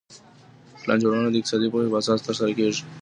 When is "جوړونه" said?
1.03-1.27